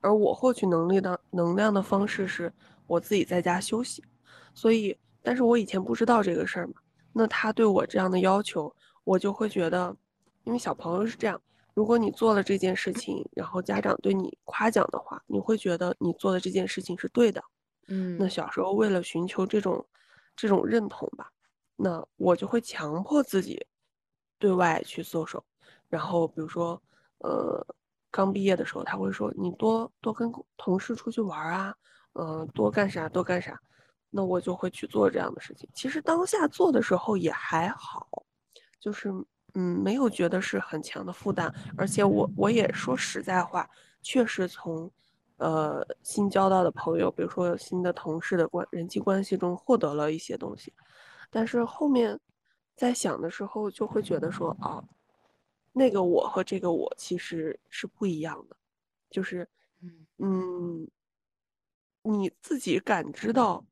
[0.00, 2.52] 而我获取能力的能量的方式是
[2.86, 4.04] 我自己在家休息，
[4.54, 4.96] 所以，
[5.28, 6.72] 但是我以前不知道这个事儿嘛。
[7.12, 9.94] 那他对我这样的要求，我就会觉得，
[10.44, 11.38] 因为小朋友是这样，
[11.74, 17.44] 如果你做了这件事情，然后家长对你夸奖的话，你会觉得你做的这件事情是对的。
[17.88, 19.86] 嗯，那小时候为了寻求这种
[20.34, 21.30] 这种认同吧，
[21.76, 23.62] 那我就会强迫自己
[24.38, 25.44] 对外去搜手，
[25.90, 26.82] 然后比如说，
[27.18, 27.66] 呃。
[28.10, 31.74] 刚毕业的时候，他会说你多多跟同事出去玩啊，
[32.14, 33.60] 嗯，多干啥多干啥，
[34.10, 35.68] 那我就会去做这样的事情。
[35.74, 38.08] 其实当下做的时候也还好，
[38.80, 39.10] 就是
[39.54, 41.52] 嗯，没有觉得是很强的负担。
[41.76, 43.68] 而且我我也说实在话，
[44.02, 44.90] 确实从
[45.36, 50.72] 呃新交到的朋友，比如说新的同事的关人际关系中获得了一些东西。
[51.30, 52.18] 但是后面
[52.76, 54.82] 在想的时候，就会觉得说啊。
[55.70, 58.56] 那个我和这个我其实是不一样的，
[59.10, 59.48] 就是，
[60.16, 60.88] 嗯，
[62.02, 63.64] 你自己感知到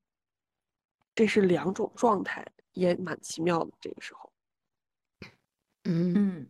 [1.17, 3.71] 这是两种状态，也蛮奇妙的。
[3.81, 4.31] 这个时候，
[5.85, 6.47] 嗯，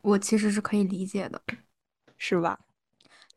[0.00, 1.42] 我其实是可以理解的，
[2.16, 2.60] 是吧？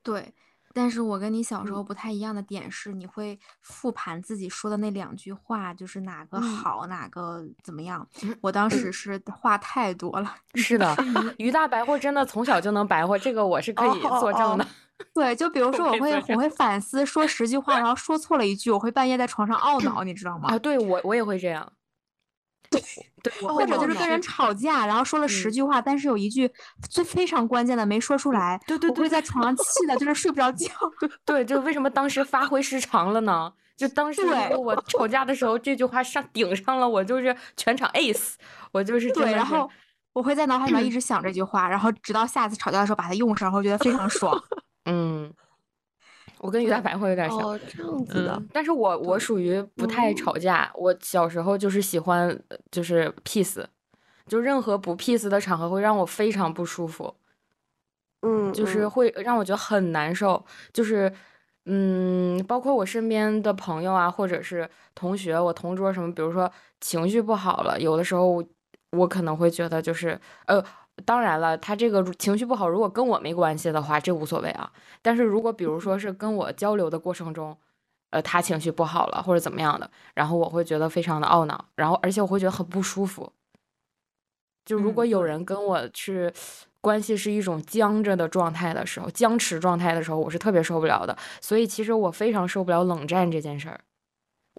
[0.04, 0.32] 对，
[0.72, 8.08] 但是我跟你小时候不太一样的点是，你会复盘自己说的那两句话，就是哪个好，哪个怎么样。
[8.40, 10.36] 我当时是话太多了。
[10.54, 10.96] 是的，
[11.40, 14.68] 于大白话真的从小就能白话，这个我是可以作证的。
[15.14, 20.50] 对，就比如 说我会我会反思说十句话，然后说错了一句，我会半夜在床上懊恼，你知道吗？
[20.50, 21.72] 啊，对我我也会这样。
[22.70, 22.80] 对
[23.24, 26.48] 对，或者就是跟人吵架，然后说了十句话，但是有一句
[26.88, 30.70] 最非常关键的没说出来，对对对，我会在床上气的，就是睡不着觉。
[31.26, 33.52] 对，就为什么当时发挥失常了呢？
[33.76, 34.22] 就当时
[34.56, 38.34] 我吵架的时候，这句话上顶上了，我就是全场 ace，
[38.72, 39.68] 我就是对，然后
[40.14, 44.40] 我会在脑海里面一直想这句话，然后直到下次吵架的时候把它用上，然后觉得非常爽。
[44.86, 45.34] 嗯。
[46.42, 48.42] 我跟于大白会有点像，这样子的。
[48.54, 50.72] 但是我我属于不太吵架。
[50.74, 53.62] 我小时候就是喜欢就是 peace，
[54.26, 57.14] 就任何不 peace 的场合会让我非常不舒服。
[58.22, 60.42] 嗯，就是会让我觉得很难受。
[60.72, 61.12] 就是
[61.66, 68.42] 嗯，包括我身边的朋友啊，或者是同学，我同桌什么，比如说情绪不好了，有的时候
[68.92, 70.64] 我可能会觉得就是呃。
[71.06, 74.72] 当然了，他这个情绪不好，如果跟我没关系的话，这无所谓啊。
[75.02, 77.58] 但是如果比如说是跟我交流的过程中，
[78.10, 83.32] 呃，他情绪不好了或者怎么样的，然后我会觉得非常的懊恼，然后而且我会觉得很不舒服。
[84.66, 86.32] 就如果有人跟我去
[86.82, 91.18] 关系是一种僵着的状态的时候，僵持状态的时候，我是特别受不了的。
[91.42, 93.80] 所以其实我非常受不了冷战这件事儿。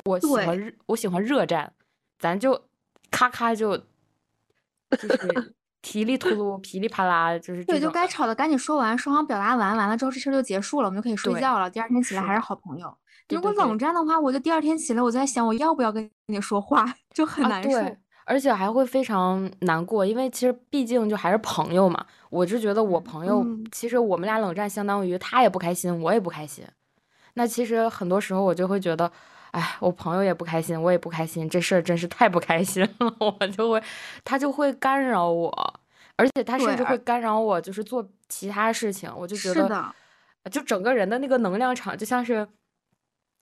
[0.05, 1.72] 我喜欢热，我喜欢热战，
[2.18, 2.62] 咱就
[3.11, 5.55] 咔咔就就是。
[5.83, 11.71] 噼里秃噜，噼里啪啦，就是对，就该吵的赶紧说完，双方表达完，完了之后这事儿就结束了，我们就可以睡觉了。
[11.71, 12.95] 第二天起来还是好朋友。
[13.31, 22.05] 如果冷战的话，我就第二天起来，我在想我要不要跟你说话， 就很难受，而且还会非常难过，因为其实毕竟就还是朋友嘛。
[22.29, 26.64] 我就觉得我朋友，其实我们俩冷战，相当于他也不开心，我也不开心。
[27.35, 29.11] 那其实很多时候我就会觉得。
[29.52, 33.16] 哎，我朋友也不开心，我也不开心，这事儿真是太不开心了。
[33.18, 33.82] 我就会，
[34.24, 35.80] 他就会干扰我，
[36.16, 39.10] 而且他甚至会干扰我，就是做其他事情。
[39.16, 39.94] 我就觉得，
[40.50, 42.46] 就整个人的那个能量场，就像是，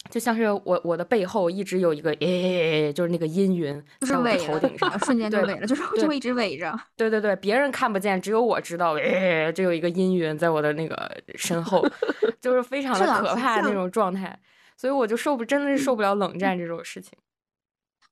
[0.08, 6.74] 就像是我我的背后一直有一个，诶，就是那个阴云，就是围头顶上，瞬间就围了，就是就会一直围着。
[6.96, 11.86] 对对对，别人看不见，只有我知道，诶，这有一个阴云在我的那个身后，
[12.40, 14.38] 就是非常的可怕那种状态。
[14.78, 17.18] 所以我就受不，真的是受不了冷战这种事情，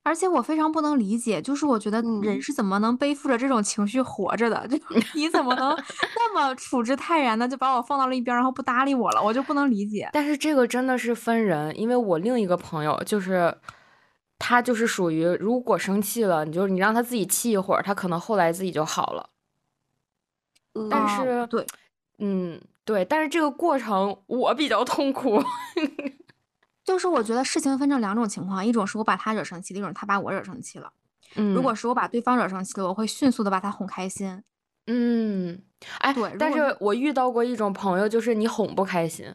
[0.02, 4.66] 而且我非常不能理解，就是我觉得人是怎么能背负着这种情绪活着的？
[4.66, 4.76] 就
[5.14, 5.76] 你怎么能
[6.16, 9.22] 那么处之泰然的就把我放到了一边，然后不搭理我了？
[9.22, 10.10] 我就不能理解。
[10.12, 13.56] 但是这个真的是分人，因为我另一个朋友就是
[14.38, 19.30] 他就是属于，如果生气了，你就你让他自己气一会儿，他可能后来自己就好了。
[20.90, 21.64] 但是对，
[22.18, 25.42] 嗯，对，但是这个过程我比较痛苦。
[26.86, 30.90] 就是我觉得事情分成两种情况，一种是我把他惹生气了，一种他把我惹生气了。
[31.34, 34.42] 嗯，如果是我把对方惹生气了，我会迅速的把他哄开心。
[34.86, 35.60] 嗯，
[35.98, 39.34] 哎，对，但是我遇到过一种朋友，就是你哄不开心，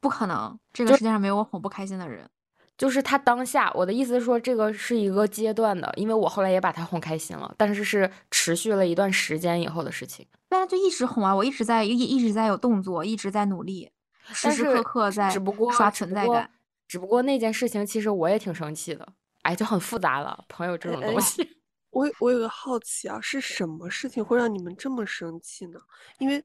[0.00, 2.28] 不可能，这个世界上没有我哄不开心的人。
[2.76, 10.26] 就是他当下，我的意思是说，这个是一个阶段的，因为我后来也把他哄开心了，但是是持续了一段时间以后的事情。
[10.50, 13.90] 那就一直哄啊，我一直在一一直在有动作，一直在努力，
[14.32, 16.50] 时时刻刻在只不过刷存在感。
[16.88, 19.06] 只不过那件事情，其实我也挺生气的，
[19.42, 20.44] 哎，就很复杂了。
[20.48, 21.48] 朋友这种东西，
[21.90, 25.80] 我我有个好奇啊，是什么事情会让你们这么生气呢？
[26.18, 26.44] 因为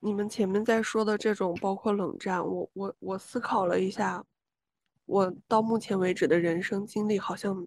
[0.00, 4.24] 你们前面在说的这种，包括冷战，我我我思考了一下，
[5.06, 7.66] 我到目前为止的人生经历，好像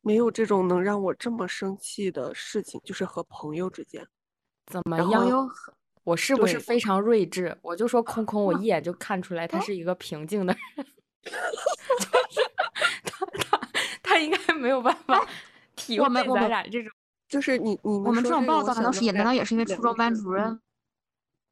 [0.00, 4.06] 没有这种能让我这么生气的事情，就是和朋友之间。
[4.66, 5.48] 怎么样？
[6.04, 7.56] 我是不是非常睿智？
[7.60, 10.86] 我就说空空，我 一眼就看出来他是一个平静的人。
[11.24, 12.40] 就是
[13.04, 13.60] 他他
[14.02, 15.26] 他应该没有办法
[15.76, 16.90] 体会咱俩这种，
[17.28, 20.60] 就是你你我们这种暴躁难道是也难道也是因为初中班主任？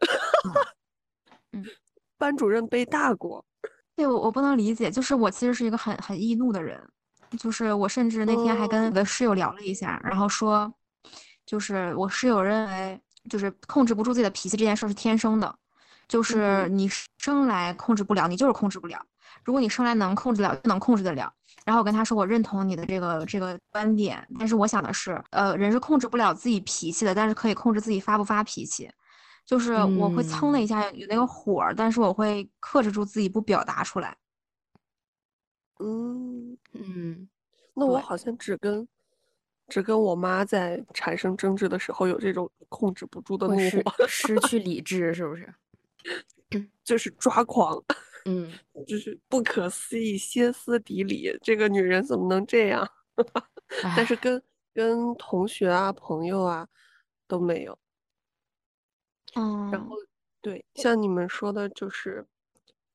[1.53, 1.65] 嗯，
[2.17, 3.45] 班主任背大过。
[3.97, 6.81] 对，我我不能理解，就是我其实是一个很很易怒的人，
[7.39, 10.73] 就是我甚至那天还跟我的室友聊了一下，然后说，
[11.45, 15.53] 就是我室友认为，就是控制不住自己的脾气这件事是天生的，
[16.07, 19.05] 就是你生来控制不了，你就是控制不了。
[19.45, 21.33] 如果你生来能控制了，就能控制得了。
[21.65, 28.91] 然后我跟他说，我认同你的这个这个观点，但是我想的是，呃，人是控制不了自己脾气的，但是可以控制自己发不发脾气。
[29.45, 34.17] 就是我会蹭的一下有那个火，但是我会克制住自己不表达出来。
[35.81, 37.29] 嗯嗯，
[37.75, 38.87] 那我好像只跟
[39.69, 45.55] 只跟我妈在产生争执的时候有这种控制不住的怒火，失去理智，是不是？
[46.85, 47.83] 就是抓狂，
[48.27, 48.51] 嗯，
[48.87, 52.89] 就是不可思议、歇斯底里，这个女人怎么能这样？
[53.97, 54.43] 但是跟
[54.75, 56.67] 跟同学啊、朋友啊
[57.27, 57.79] 都没有。
[59.35, 59.95] 嗯，然后
[60.41, 62.25] 对，像你们说的，就是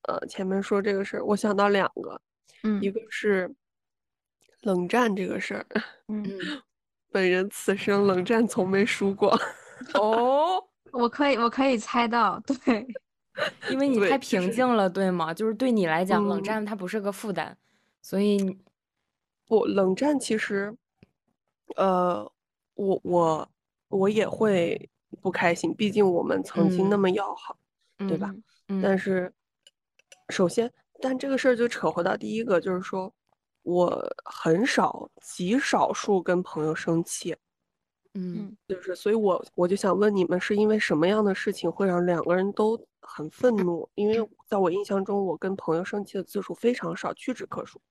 [0.07, 2.19] 呃，前面说这个事儿，我想到两个，
[2.63, 3.53] 嗯，一个是
[4.61, 5.65] 冷战这个事儿，
[6.07, 6.23] 嗯，
[7.11, 9.37] 本人此生冷战从没输过。
[9.93, 12.87] 哦，我可以，我可以猜到，对。
[13.71, 15.33] 因为你太平静了，对吗？
[15.33, 17.55] 就是对你来讲，冷战它不是个负担，
[18.01, 18.59] 所以
[19.47, 20.75] 不冷战其实，
[21.75, 22.31] 呃，
[22.75, 23.49] 我我
[23.89, 24.89] 我也会
[25.21, 27.57] 不开心，毕竟我们曾经那么要好，
[27.97, 28.33] 对吧？
[28.81, 29.33] 但是
[30.29, 33.13] 首先，但这个事儿就扯回到第一个，就是说
[33.63, 37.35] 我很少极少数跟朋友生气。
[38.15, 43.89] 嗯，就是，所以我我就想问你们，是因为什么样的事情会让两个人都很愤怒？
[43.95, 47.81] 因为在我印象中，我跟朋友生气的次数非常少，屈指可数。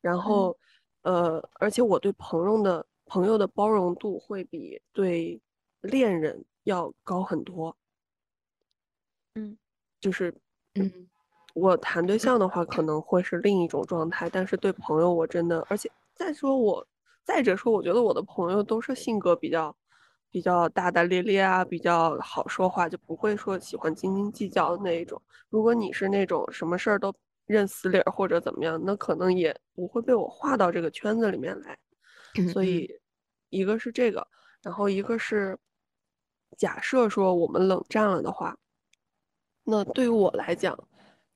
[0.00, 0.56] 然后，
[1.02, 5.38] 呃，而且我对朋友的朋友的包容度会比对
[5.82, 7.76] 恋人要高很多。
[9.34, 9.58] 嗯，
[10.00, 10.34] 就是，
[10.76, 11.06] 嗯，
[11.52, 16.86] 我谈对象的话可能会是另一种状态，但是对朋友我真的，而且再说我。
[17.24, 19.74] 再者说，我觉得我的朋友都是性格比较
[20.30, 25.20] 比较大大咧咧啊，比较好说话，就不会说喜欢斤斤计较的那一种。
[25.48, 27.14] 如果你是那种什么事儿都
[27.46, 31.78] 认死理儿或者怎么样，那可能也不会被我划到这个圈子里面来。
[32.52, 32.90] 所以，
[33.50, 34.26] 一个是这个，
[34.62, 35.56] 然后一个是
[36.58, 38.56] 假设说我们冷战了的话，
[39.62, 40.76] 那对于我来讲，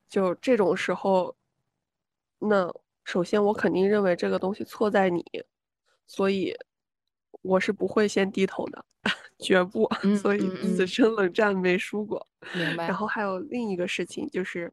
[0.08, 1.34] 就这种时候，
[2.40, 2.70] 那
[3.04, 5.24] 首先我肯定认为这个东西错在你。
[6.08, 6.54] 所以，
[7.42, 8.84] 我是不会先低头的，
[9.38, 9.88] 绝不。
[10.20, 12.26] 所以此生冷战没输过。
[12.54, 12.88] 明白。
[12.88, 14.72] 然后还有另一个事情就是，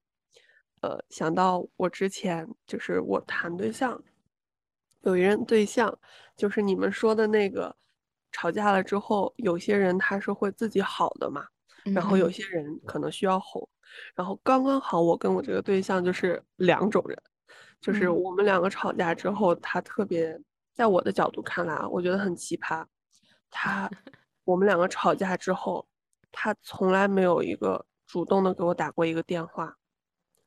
[0.82, 4.02] 呃，想到我之前就是我谈对象，
[5.02, 6.00] 有一任对象，
[6.38, 7.76] 就是你们说的那个，
[8.32, 11.46] 吵架了之后，有些人他是会自己好的嘛，
[11.94, 13.68] 然后有些人可能需要哄，
[14.16, 17.22] 然后刚刚好我跟我这个对象就是两种人，
[17.82, 20.40] 就是我们两个吵架之后，他特别。
[20.76, 22.86] 在我的角度看来啊，我觉得很奇葩。
[23.50, 23.90] 他，
[24.44, 25.88] 我们两个吵架之后，
[26.32, 29.78] 他从来没有一个主动的给我打过一个电话。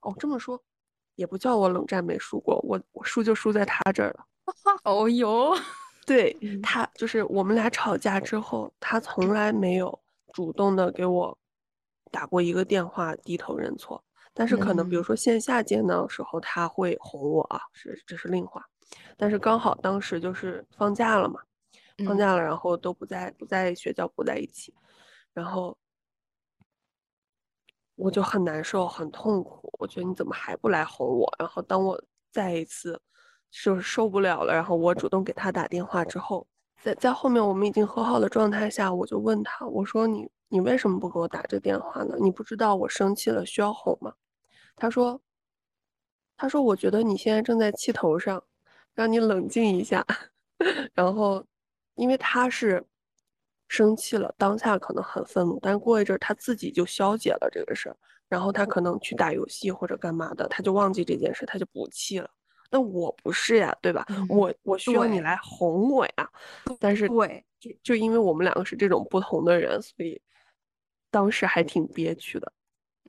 [0.00, 0.62] 哦，这么说，
[1.14, 4.26] 也不叫我冷战没输过，我我输就输在他这儿了。
[4.84, 5.56] 哦哟，
[6.06, 9.98] 对他就是我们俩吵架之后，他从来没有
[10.34, 11.38] 主动的给我
[12.10, 14.04] 打过一个电话，低头认错。
[14.34, 18.64] 但是可能比如说线下见到的时候，他会哄我啊，是这是另话。
[19.16, 21.40] 但是刚好当时就是放假了嘛，
[22.06, 24.72] 放假了，然后都不在不在学校不在一起，
[25.32, 25.76] 然后
[27.96, 29.68] 我就很难受很痛苦。
[29.78, 31.28] 我觉得你怎么还不来哄我？
[31.38, 33.00] 然后当我再一次
[33.50, 36.46] 就是受不了了，然后我主动给他打电话之后，
[36.80, 42.16] 在在后面我们已经和好的状态下，我就问他，我说你你为什么不给我打这电话呢？
[42.20, 44.14] 你不知道我生气了需要哄吗？
[44.76, 45.20] 他说
[46.36, 48.44] 他说我觉得你现在正在气头上。
[48.98, 50.04] 让你冷静一下，
[50.92, 51.44] 然后，
[51.94, 52.84] 因为他是
[53.68, 57.96] 生气了，当下可能很愤怒，但过一阵他自己就消解了这个事儿，
[58.28, 62.28] 然后他可能去打游戏或者干嘛的，他就忘记这件事，他就不气了。
[62.72, 64.04] 那我不是呀，对吧？
[64.28, 66.28] 我我需要你来哄我呀。
[66.80, 70.20] 但是对，就就因为我们两个是这种不同的人，所以
[71.08, 72.52] 当时还挺憋屈的。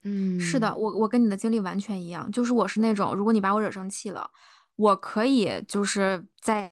[0.03, 4.29] 嗯，是的，我我跟你的经历完全一样，就是我是那种，如果你把我惹生气了。
[4.79, 6.71] 我可以就是在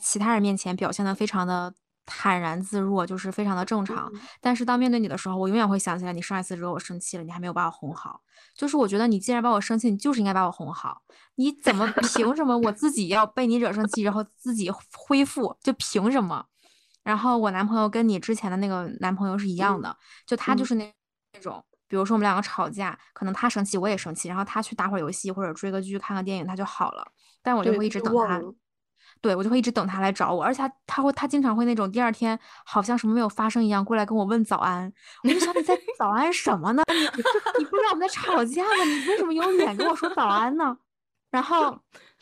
[0.00, 1.72] 其他人面前表现的非常的
[2.04, 4.12] 坦然自若，就是非常的正常。
[4.40, 8.20] 但是当面对你的时候，我永远会想起来你上一次惹我生气了，你还没有把我哄好。
[8.56, 11.02] 就是我觉得你既然把我生气，你就是应该把我哄好。
[11.36, 15.56] 你怎么凭什么我自己要被你惹生气，然后自己恢复？
[15.62, 16.44] 就凭什么？
[17.04, 20.92] 然后我男朋友跟你之前的那个男朋友是一样的，就他就是那
[21.34, 27.06] 那种，比如说我们两个吵架，可能他生气我也生气，然后他去打会儿游戏或者追个剧看个电影，他就好了。
[27.44, 28.42] 但我就会一直等他，
[29.20, 34.90] 对我就会一直等他来找我，而且他他会他经常会那种第二天好像什么没有发生一样过来跟我问早安，
[35.22, 36.82] 我就想你在 早安什么呢？
[36.88, 37.00] 你
[37.58, 38.84] 你不知道我们在吵架吗？
[38.84, 40.76] 你为什么有脸跟我说早安呢？
[41.30, 41.78] 然后，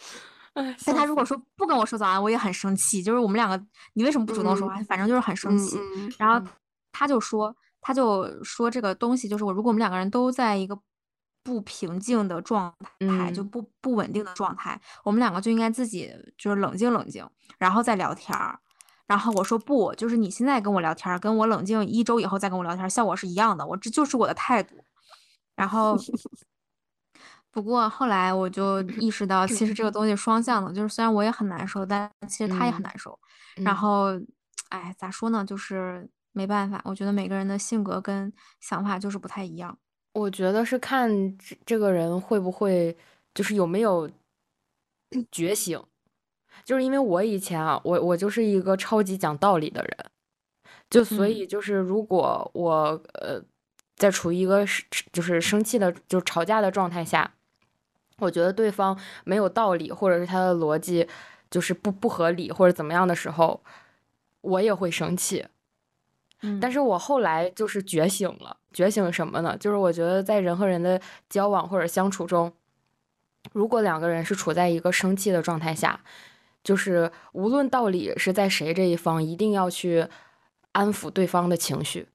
[0.85, 3.61] 但他如果说不跟我说早安，我也很生气，就是我们两个
[3.95, 4.75] 你为什么不主动说话？
[4.89, 5.79] 反正就是很生气。
[6.19, 6.45] 然后
[6.91, 10.79] 他就说他就说这个东西就是我如果我们两个人都在一个。
[11.43, 17.29] 不平静的状态，就不不稳定的状态，我们两个就应该自己就是冷静冷静，
[17.59, 18.59] 然后再聊天儿。
[19.07, 23.67] 然后我说不，就是你现在跟我聊天，跟我冷静一周以后再跟我聊天，效果是一样的。
[23.67, 24.77] 我这就是我的态度。
[25.55, 25.99] 然后，
[27.51, 33.19] 不过后来我就意识到，其实这个东西双向的，就是虽然我也很难受，但其实他也很难受。
[33.57, 34.19] 然后，
[34.71, 35.45] 哎，咋说呢？
[35.45, 39.77] 就是没办法，我觉得每个人的性格跟想法就是不太一样。
[40.13, 42.97] 我觉得是看这这个人会不会，
[43.35, 44.11] 就是有没有
[45.31, 45.83] 觉醒。
[46.65, 50.07] 就是因为我以前啊，我我就是一个超级讲道理的人，
[50.89, 53.43] 就所以就是如果我呃
[53.97, 54.65] 在处于一个
[55.11, 57.35] 就是生气的就吵架的状态下，
[58.19, 61.09] 我觉得对方没有道理，或者是他的逻辑
[61.51, 63.61] 就是不不合理或者怎么样的时候，
[64.43, 65.47] 我也会生气。
[66.43, 69.57] 嗯，但是我后来就是觉醒了，觉醒什么呢？
[69.59, 72.53] 就是我觉得在人和人的交往或者相处中，
[73.53, 76.01] 如果两个人是处在一个生气的状态下。
[76.65, 80.07] 就是无论道理是在谁这一方，一定要去
[80.71, 82.07] 安抚对方的情绪。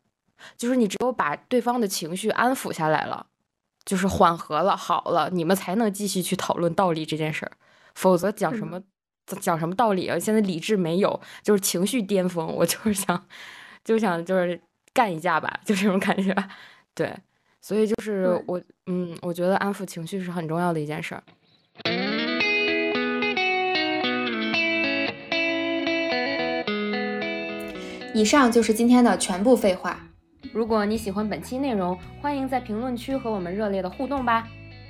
[0.56, 3.26] 就是你只有把对方的情绪安抚下来了，
[3.84, 7.52] 就是缓和了，好了，你们才能继续去讨论道理这件事儿。
[7.94, 8.82] 否则讲什么
[9.42, 10.18] 讲什么道理啊？
[10.18, 13.26] 现在理智没有，就是情绪巅峰，我就是想
[13.88, 14.60] 就想就是
[14.94, 16.36] 干一架吧，就这种感觉。
[16.94, 17.10] 对，
[17.62, 21.24] 所以就是我嗯，我觉得安抚情绪是很重要的一件事儿。
[28.14, 29.98] 以上就是今天的全部废话。
[30.52, 34.46] 如果你喜欢本期内容，欢迎在评论区和我们热烈的互动吧！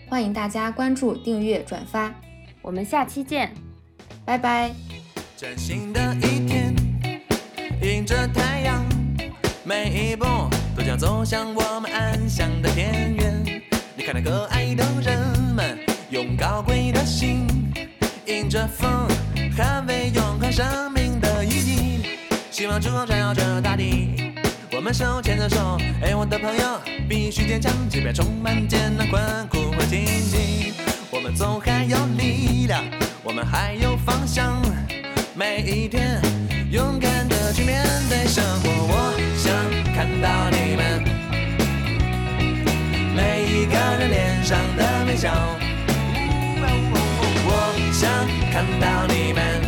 [0.10, 2.12] 欢迎大家关注、订阅、转发，
[2.64, 3.54] 我们下期见，
[4.26, 4.72] 拜拜。
[5.36, 6.47] 崭新的一天，
[7.82, 8.84] 迎着太阳，
[9.64, 10.26] 每一步
[10.76, 13.44] 都将走向我们安详的田园。
[13.96, 15.20] 你看那可爱的人
[15.56, 15.78] 们，
[16.10, 17.46] 用高贵的心，
[18.26, 19.08] 迎着风，
[19.56, 22.02] 捍卫永恒生命的意义。
[22.50, 24.34] 希望之光照耀着大地，
[24.76, 30.74] 我们手牵着手，哎，我的朋友，必须坚强，即便充满艰难困苦和荆棘，
[31.12, 32.84] 我们总还有力量，
[33.24, 34.60] 我们还有方向，
[35.36, 36.20] 每一天
[36.70, 38.70] 勇敢的去面对生活。
[38.70, 39.54] 我想
[39.96, 41.02] 看到你们
[43.16, 45.32] 每一个人脸上的微笑，
[47.46, 47.52] 我
[47.94, 48.10] 想
[48.52, 49.67] 看到你们。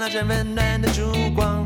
[0.00, 1.62] 那盏温暖的烛光。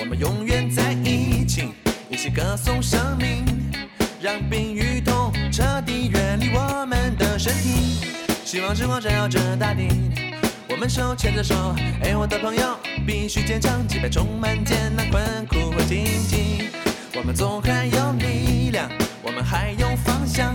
[0.00, 1.68] 我们永远在一起，
[2.10, 3.44] 一起歌颂生命，
[4.20, 8.04] 让病与痛彻底远离我们的身体。
[8.44, 9.86] 希望之光照耀着大地，
[10.68, 11.54] 我们手牵着手，
[12.02, 12.76] 哎，我的朋友，
[13.06, 16.70] 必须坚强，即便充满艰难困苦和荆棘，
[17.14, 18.90] 我们总还有力量，
[19.22, 20.52] 我们还有方向，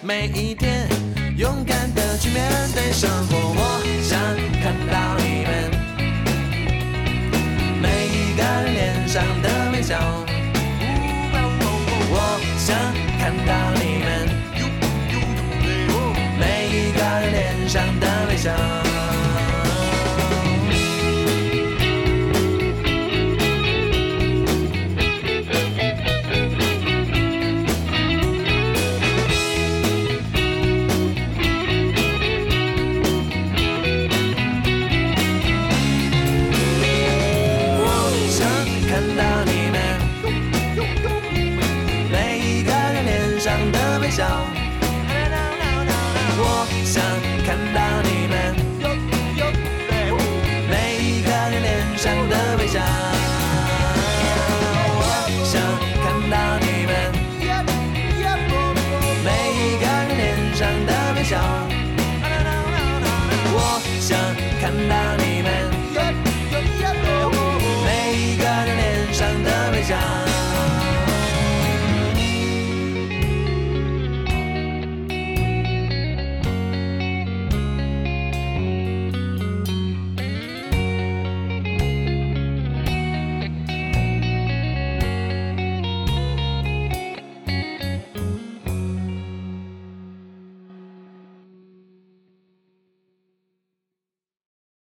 [0.00, 0.88] 每一天
[1.36, 3.36] 勇敢的去面对生活。
[3.36, 4.16] 我想
[4.62, 5.85] 看到你们。
[8.36, 9.98] 脸上的微笑，
[12.10, 12.14] 我
[12.58, 12.76] 想
[13.18, 14.08] 看到你们
[16.38, 18.50] 每一个人脸上的微笑。